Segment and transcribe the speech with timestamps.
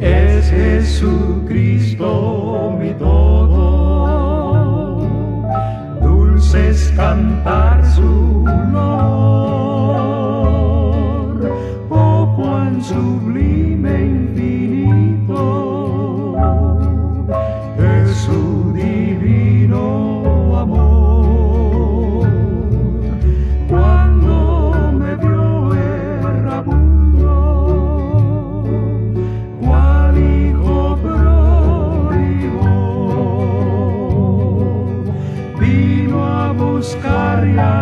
[0.00, 2.04] Es Jesucristo
[2.78, 4.28] mi todo,
[6.02, 9.03] dulce es cantar su honor,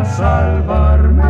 [0.05, 1.23] salvarme,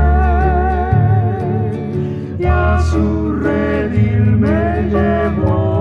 [2.39, 5.73] y a su redil me llevó.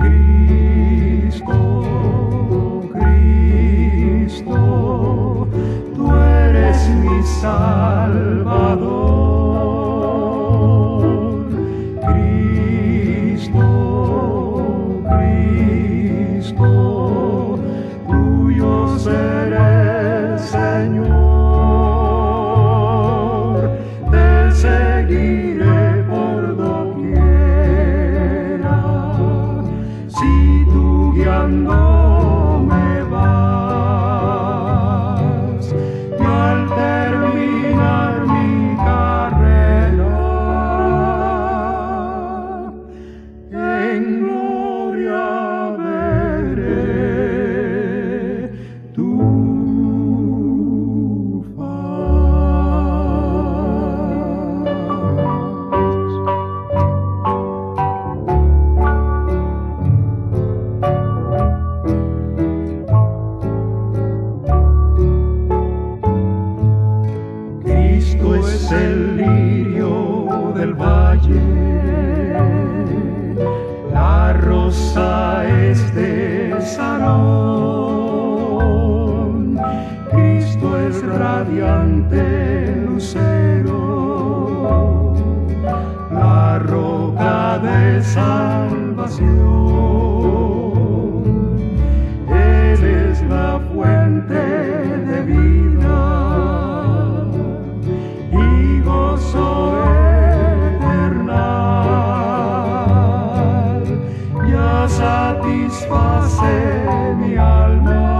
[0.00, 1.54] Cristo,
[4.24, 4.58] Cristo,
[5.94, 8.95] tú eres mi Salvador.
[68.72, 71.40] El lirio del valle,
[73.92, 77.06] la rosa es de Sarón.
[80.10, 84.24] Cristo es radiante lucero,
[86.12, 90.05] la roca de salvación.
[105.46, 108.15] Satisface mi alma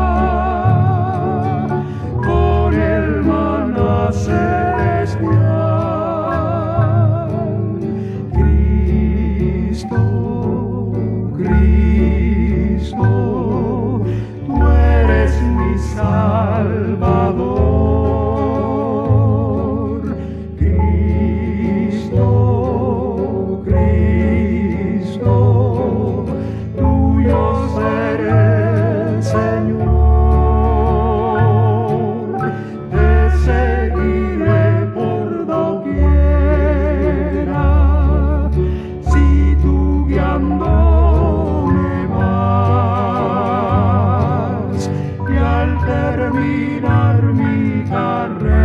[45.87, 48.56] terminar mi carrera.